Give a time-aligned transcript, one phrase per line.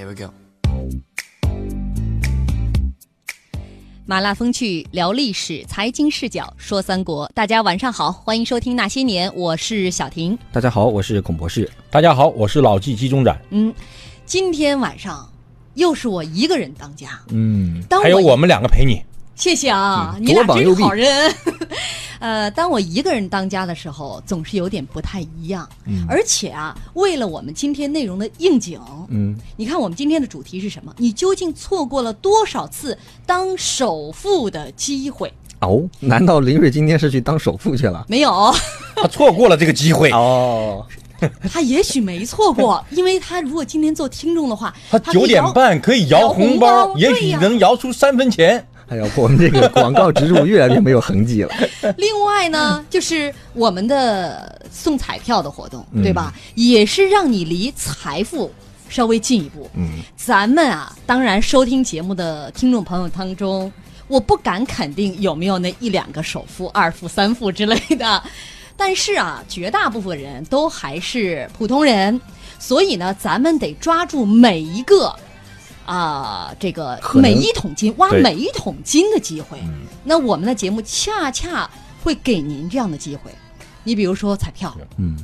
[0.00, 0.32] Here we go。
[4.06, 7.30] 麻辣风趣聊历史，财经视角说三国。
[7.34, 10.38] 大家晚上好，欢迎收听那些年，我是小婷。
[10.52, 11.70] 大家好，我是孔博士。
[11.90, 13.38] 大家好，我是老纪纪中展。
[13.50, 13.74] 嗯，
[14.24, 15.30] 今天晚上
[15.74, 17.20] 又是我一个人当家。
[17.28, 19.02] 嗯，当还有我们两个陪你。
[19.34, 21.30] 谢谢啊，嗯你俩真好人。
[22.20, 25.68] 呃，当我一个人当家的时候，总是有点不太一样。
[25.86, 30.94] 嗯而且啊，为了我们今天内容的应景，嗯，你看我们今天的主题是什么？
[30.98, 32.96] 你究竟错过了多少次
[33.26, 35.32] 当首富的机会？
[35.60, 38.06] 哦，难道林瑞今天是去当首富去了？
[38.08, 38.54] 没有，
[38.96, 40.84] 他错过了这个机会，哦，
[41.52, 48.66] 他也许没错过，因为他如果今天做听众的话，他九点半可以摇红包，红包也许能摇出三分钱。
[48.90, 51.54] 哎呀，我们这个广告植入越来越没有痕迹了。
[51.96, 56.34] 另外呢，就是我们的送彩票的活动，嗯对吧？
[56.56, 58.50] 也是让你离财富
[58.88, 59.70] 稍微近一步。
[59.76, 63.72] 嗯，咱们啊，当然收听节目的听众朋友当中，
[64.08, 68.20] 我不敢肯定有没有那一两个首富、二富、三富之类的，
[68.76, 72.20] 但是啊，绝大部分人都还是普通人，
[72.58, 75.14] 所以呢，咱们得抓住每一个。
[75.90, 79.58] 啊，这个每一桶金挖每一桶金的机会，
[80.04, 81.68] 那我们的节目恰恰
[82.04, 83.32] 会给您这样的机会。
[83.82, 85.16] 你比如说彩票，嗯，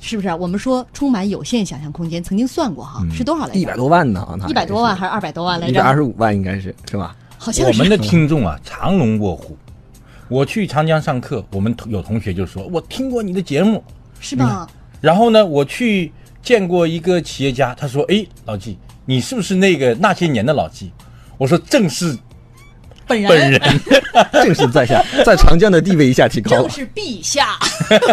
[0.00, 0.32] 是不是？
[0.34, 3.58] 我们说充满有限想象空间，曾经算过哈，是多少来着？
[3.58, 5.72] 一百多万呢，啊，一百多万还是二百多万来着？
[5.72, 7.16] 一百二十五万应该是是吧？
[7.36, 9.56] 好像是我们的听众啊，藏龙卧虎。
[10.28, 13.82] 我去长江上课，我们有同学就说：“我听过你的节目。
[14.20, 14.68] 是吧？”
[15.02, 20.90] 然后呢，我去见过一个企业家，他说：“哎，老纪，你是不是那个那些年的老纪？”
[21.38, 22.16] 我说：“正是
[23.06, 23.60] 本人本人。
[24.32, 26.62] 正是在下，在长江的地位一下提高了。
[26.62, 27.58] 正是陛下。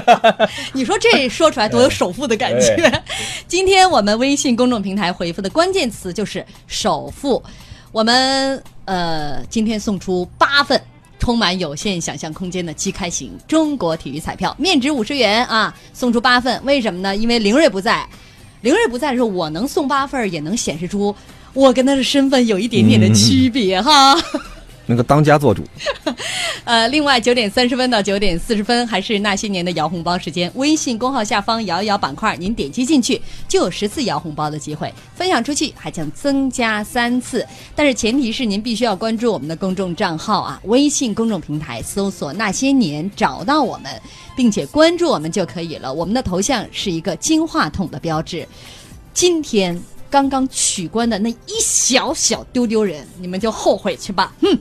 [0.73, 3.03] 你说这说出来多有首富的感觉。
[3.47, 7.42] 今天我们微信公众平台回复的关键词就是首富。
[7.92, 10.81] 我们呃今天送出八份。
[11.19, 16.59] 充满有限想象空间的机开型中国体育彩票，面值五十元啊，送出八份。
[16.66, 17.16] 为什么呢？
[17.16, 18.03] 因为凌睿不在，
[18.61, 21.16] 凌睿不在的时候，我能送八份，也能显示出
[21.53, 24.16] 我跟他的身份有一点点的区别哈。
[24.85, 25.63] 那个当家做主，
[26.63, 37.45] 呃，另外九点三十分到九点四十分还是那些年的摇红包时间，微信公号下方摇一摇板块，您点击进去就有十次摇红包的机会，分享出去还将增加三次。
[37.75, 43.91] 但是前提是您必须要关注我们的公众账号啊，微信公众平台搜索“那些年”找到我们，
[44.35, 45.91] 并且关注我们就可以了。
[45.91, 48.47] 我们的头像是一个金话筒的标志。
[49.13, 54.57] 今天刚刚取关的那一小小丢丢人，你们就后悔去吧，哼。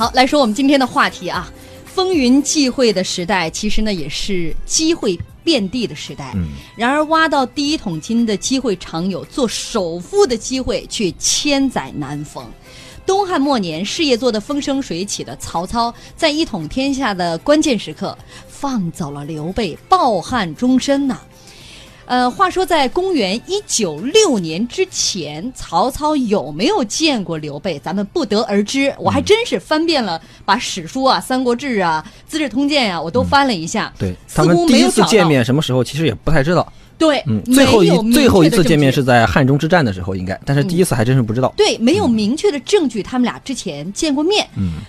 [0.00, 1.52] 好，来说我们今天的话题啊，
[1.84, 6.32] 风云际会的时代，其实呢也是机会遍地的时代。
[6.36, 12.42] 嗯，然而挖到第一桶金的机会常有，做首富的机会却千载难逢。
[13.04, 18.16] 东汉末年，事业做得风生水起的曹操，在一统天下的关键时刻，
[18.48, 21.20] 放走了刘备，抱憾终身呐、
[22.10, 28.92] 呃，话说在公元一九六年之前，曹操有没有见过刘备，咱们不得而知。
[28.98, 33.92] 我还真是翻遍了，把史书啊、《三国志》啊、《资治通鉴》呀，我都翻了一下。
[33.96, 36.72] 对似他们乎第一次见面什么时候其实也不太知道。
[36.98, 41.54] 对，嗯，最后没有最后一次见面是在汉中之战的时候，应该，但是第一次还真是不知道。
[41.56, 44.44] 对，没有明确的证据，他们俩之前见过面。
[44.56, 44.80] 嗯，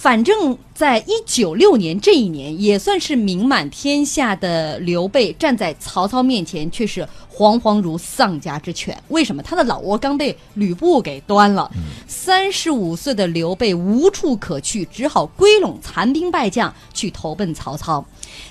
[0.00, 7.02] 反正，在一九六年这一年，也算是名满天下的刘备站在曹操面前，却是
[7.34, 8.96] 惶惶如丧家之犬。
[9.08, 9.42] 为什么？
[9.42, 11.68] 他的老窝刚被吕布给端了。
[12.06, 18.04] 三十五岁的刘备无处可去，只好归拢残兵败将去投奔曹操。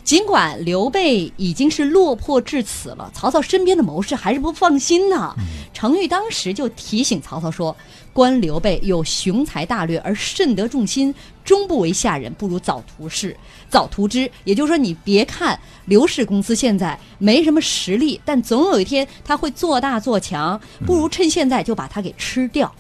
[0.04, 5.34] 尽管刘备已经是落魄至此了，曹操身边的谋士还是不放心呢。
[5.78, 7.78] 程昱当时就提醒曹操说
[8.12, 11.14] ：“观刘备有雄才大略而甚得众心，
[11.46, 13.38] 终不为下人，不如早图事，
[13.70, 22.74] 早图之。”也就是说，你别看刘氏公司现在没什么实力，但总有一天他会做大做强，不如趁现在就把他给吃掉。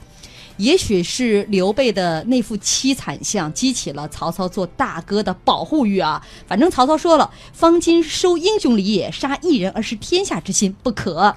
[0.57, 6.19] 也许是刘备的那副凄惨相激起了曹操做大哥的保护欲啊。
[6.47, 11.35] 反正曹操说了：“方今收英雄礼也，杀一人而失天下之心，不可。”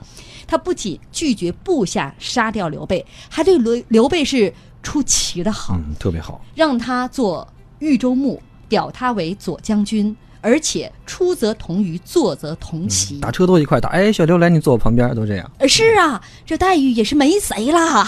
[0.51, 4.53] 他不仅拒绝部下杀掉刘备，还对刘刘备是
[4.83, 6.45] 出奇的好，嗯，特别好。
[6.57, 7.47] 让他做
[7.79, 13.21] 豫州牧，表他为左将军，而且出则同舆，坐则同席。
[13.21, 15.49] 打车都一块打，哎，小刘来，你坐我旁边，都这样。
[15.59, 18.05] 呃，是啊，这待遇也是没谁啦。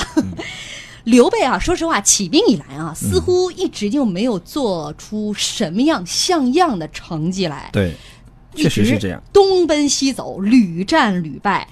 [1.04, 7.70] 刘备啊，说实话，起兵以来啊，似乎一直就没有做出什么样像样的成绩来。
[7.72, 7.94] 对，
[8.56, 9.22] 一确实直是这样。
[9.32, 11.68] 东奔西走，屡战屡败。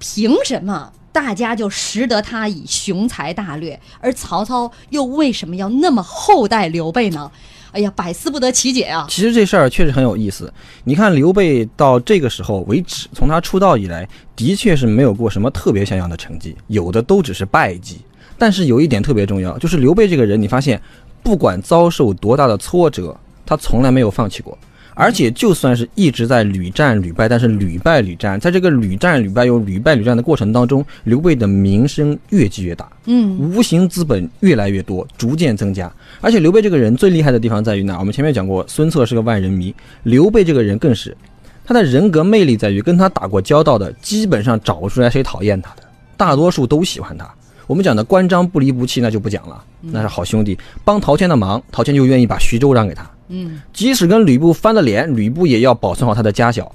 [0.00, 7.30] 凭什么大家就识得他以雄才大略，而曹操又为什么要那么厚待刘备呢？
[7.72, 9.06] 哎呀，百思不得其解啊！
[9.08, 10.52] 其实这事儿确实很有意思。
[10.82, 18.00] 你看刘备到这个时候为止，从他出道以来，的确是没有过什么特别像样的成绩，有的都只是败绩。
[18.36, 20.82] 但是有一点特别重要，就是刘备这个人，你发现
[21.22, 24.58] 不管遭受多大的挫折，他从来没有放弃过。
[24.94, 35.90] 而且就算是一直在屡战屡败，但是屡败屡战，在这个屡战屡败又屡败屡战的过程当中，刘备的名声越积越大，嗯，无形资本越来越多，逐渐增加。
[36.20, 37.98] 而且刘备这个人最厉害的地方在于哪？
[37.98, 41.16] 我们前面讲过，孙策是个万人迷，刘备这个人更是，
[41.64, 45.82] 他的人格魅力在于跟他打过交道的，基本上找不出来谁讨厌他的，
[46.16, 47.28] 大多数都喜欢他。
[47.66, 53.08] 我们讲的关张不离不弃，那就不讲了，那是好兄弟，帮陶谦的忙，陶谦就愿意把徐州让给他。
[53.32, 56.70] 嗯，即使跟吕布翻了脸，吕布也要保存好他的家小，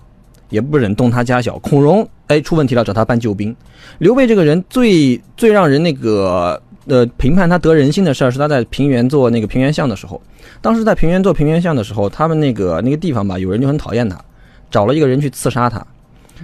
[0.49, 1.59] 也不忍动他家小。
[1.59, 3.53] 孔融哎出问题了，找他搬救兵。
[3.97, 10.21] 刘备这个人最最让人那个呃评判他得人心的事儿，是他在平原做那个平原相的时候。
[10.61, 14.17] 当时在平原做平原相的时候，他们那个那个地方吧，有人就很讨厌他，
[14.71, 15.85] 找了一个人去刺杀他。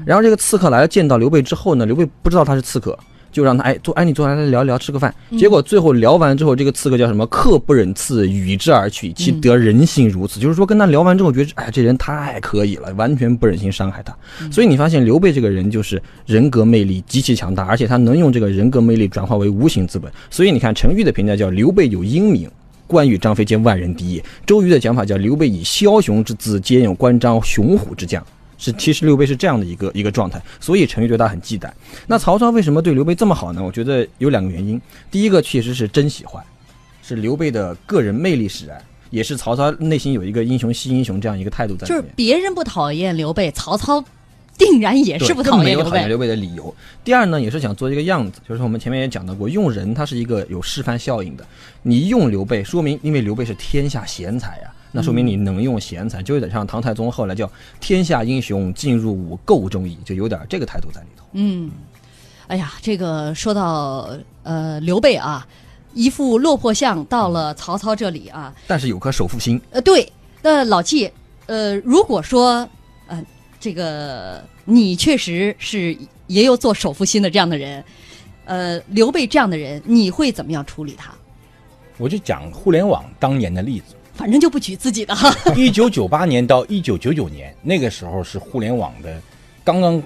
[0.06, 2.98] 然后这个刺客来了，见到刘备之后呢，刘备不知道他是刺客。
[3.32, 7.26] 就让他哎坐哎你坐下来聊一聊吃个饭，结果最后聊完之后，这个刺客叫什么？
[7.28, 10.40] 客不忍刺，与之而去，其得人心如此。
[10.40, 14.16] 就是说跟他聊完之后，觉得哎这人太可以了，完全不忍心伤害他。
[14.52, 20.12] 所以你发现刘备这个人就是人格魅力极其强大，而且他能用这个人格魅力转化为无形资本。
[20.30, 22.50] 所以你看程昱的评价叫刘备有英明，
[22.88, 24.24] 关羽张飞皆万人敌也。
[24.46, 28.22] 周瑜的讲法叫刘备以枭雄之姿，兼有关张雄虎之将。
[28.62, 31.68] 是，其实刘备是这样的一个一个状态，所以陈玉对他很忌惮。
[32.06, 33.64] 那曹操为什么对刘备这么好呢？
[33.64, 34.80] 我觉得有两个原因。
[35.10, 36.44] 第一个确实是真喜欢，
[37.02, 38.80] 是刘备的个人魅力使然，
[39.10, 42.14] 也是曹操内心有一个英雄惜英雄这样一个态度在里就是面。
[42.16, 44.04] 别人不讨厌刘备，曹操
[44.60, 45.84] 定然也是不讨厌刘备。
[45.84, 46.72] 没有讨厌刘备的理由。
[47.04, 51.44] 第二呢，也是想做一个样子，就是我们前面也讲到过，用人它是一个有示范效应的。
[51.82, 57.50] 你用刘备，说明因为刘备是天下贤才呀、那说明你能用贤才，就有点像唐太宗后来叫
[57.80, 61.26] 天下英雄尽入吾彀中矣，就有点这个态度在里头。
[61.32, 61.72] 嗯，
[62.48, 64.10] 哎呀，这个说到
[64.44, 65.48] 呃刘备啊，
[65.94, 70.12] 一副落魄相到了曹操这里啊，但是有颗首富心，呃，对，
[70.42, 71.10] 那老纪，
[71.46, 72.68] 呃，如果说
[73.08, 73.24] 呃
[73.60, 75.98] 这个你确实是
[76.28, 77.82] 也有做首富心的这样的人，
[78.44, 81.14] 呃，刘备这样的人，你会怎么样处理他？
[81.98, 83.96] 我就讲互联网当年的例子。
[84.22, 85.36] 反正就不举自己的哈。
[85.58, 89.20] 一九九八年到一九九九年，那个时候是互联网的
[89.64, 90.00] 刚刚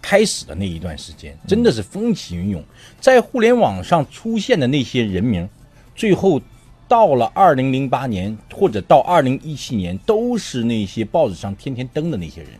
[0.00, 2.62] 开始的那一段时间，真的是风起云涌。
[3.00, 5.48] 在互联网上出现的那些人名，
[5.96, 6.40] 最后
[6.86, 12.50] 到了二零零八年或者到二零一七年，都是那些报纸上天天登的那些人。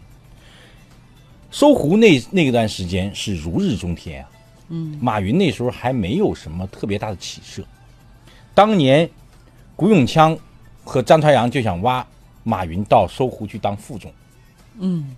[1.53, 4.29] 搜狐那那段时间是如日中天啊，
[4.71, 7.63] 嗯，马云那时候还没有什么特别大的起色。
[8.53, 9.09] 当年
[9.77, 10.37] 古永锵
[10.87, 12.07] 和张朝阳就想挖
[12.45, 14.11] 马云到搜狐去当副总。
[14.79, 15.15] 嗯，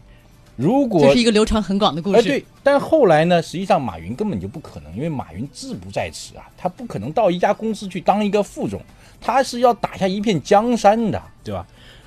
[0.57, 2.19] 如果这是一个流传很广的故事。
[2.19, 8.81] 哎对，但后来呢，实际上马云根本就不可能，因为马云志不在此啊，他不可能到一家公司去当一个副总，
[9.21, 11.67] 他是要打下一片江山的，对吧？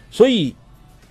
[0.09, 0.55] 所以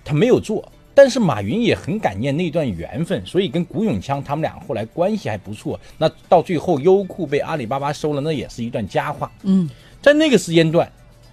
[0.03, 0.69] 他没有做。
[0.93, 5.79] 但是马云也很感念那段缘分，所以跟古永锵他们俩后来关系还不错。
[5.97, 9.31] 那到最后优酷被阿里巴巴收了，那也是一段佳话。
[9.43, 9.69] 嗯，
[10.01, 10.91] 在那个时间段，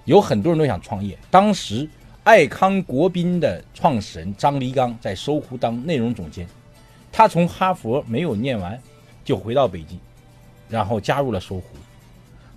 [0.09, 1.17] 有很多人都想创业。
[1.31, 1.87] 当时，
[2.25, 6.49] 爱康国宾的创始人张黎刚在搜狐当内容总监，
[7.13, 8.81] 他从哈佛没有念完，
[9.23, 10.01] 就回到北京，
[10.67, 11.65] 然后加入了搜狐。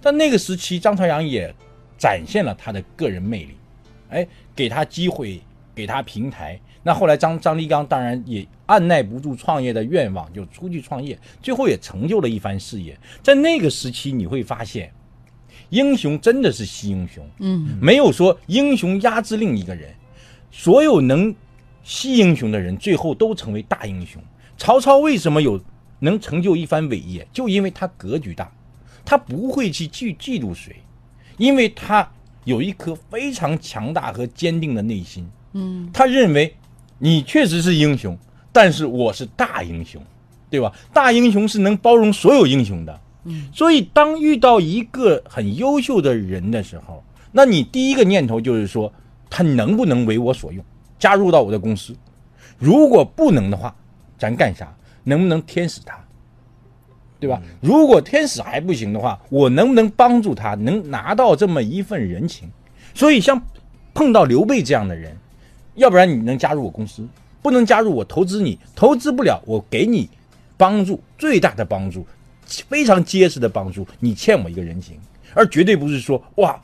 [0.02, 1.54] 但那个时期，张朝阳也
[1.98, 3.58] 展现了他的个人魅力，
[4.12, 5.42] 哎，给他机会，
[5.76, 6.58] 给他平台。
[6.82, 12.98] 那后来张张黎刚当然也按耐不住创业的愿望，就出去创业，最后也成就了一番事业。
[13.22, 14.90] 在那个时期，你会发现，
[15.72, 19.90] 英雄真的是惜英雄，嗯，没有说英雄压制另一个人，
[20.52, 21.34] 所有能
[21.84, 24.22] 惜英雄的人，最后都成为大英雄。
[24.58, 25.60] 曹操为什么有
[26.00, 27.26] 能成就一番伟业？
[27.32, 28.52] 就因为他格局大，
[29.06, 30.76] 他不会去嫉嫉妒谁，
[31.38, 32.08] 因为他
[32.44, 35.28] 有一颗非常强大和坚定的内心。
[35.54, 36.54] 嗯，他认为
[37.00, 38.18] 你确实是英雄，
[38.52, 40.04] 但是我是大英雄，
[40.50, 40.72] 对吧？
[40.92, 43.00] 大英雄是能包容所有英雄的。
[43.24, 48.92] 嗯，所以当遇到一个很优秀的人的时候，那你第一个念头就是说，
[49.30, 50.64] 他能不能为我所用，
[50.98, 51.96] 加入到我的公司？
[52.58, 53.76] 如果不能的话，
[54.18, 54.74] 咱干啥？
[55.04, 55.98] 能不能天使他？
[57.20, 57.40] 对吧？
[57.62, 62.50] 如果天使还不行的话，我能不能帮助他，能拿到这么一份人情？
[62.96, 63.40] 所以像
[63.94, 65.16] 碰到刘备这样的人，
[65.76, 67.08] 要不然你能加入我公司，
[67.42, 70.10] 不能加入我投资你，投资不了我给你
[70.58, 72.06] 帮助，最大的帮助，
[72.68, 75.00] 非常结实的帮助，你欠我一个人情，
[75.34, 76.62] 而绝对不是说哇，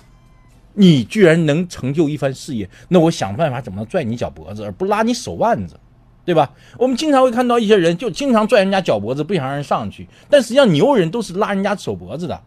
[0.74, 5.80] 你居然能成就一番事业，那我想办法怎么能拽你脚脖子，而不拉你手腕子。
[6.26, 6.54] 对吧？
[6.78, 10.06] 我们经常会看到一些人就经常拽人家脚脖子，不想让人上去。
[10.30, 12.38] 但实际上牛人都是拉人家手脖子的，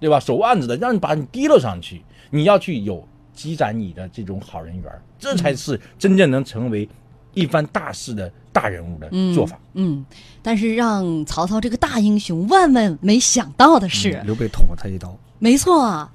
[0.00, 0.18] 对吧？
[0.18, 2.00] 手腕子的，让你把你提了上去。
[2.30, 6.88] 你要去有积攒你的这种好人缘，这才是真正能成为
[7.36, 9.58] 一番大事的大人物的做法。
[9.74, 10.04] 嗯，
[10.42, 15.14] 但是让曹操这个大英雄万万没想到的是，刘备捅了他一刀。
[15.38, 16.10] 没错啊，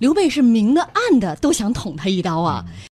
[0.00, 2.64] 刘备是明的暗的都想捅他一刀啊。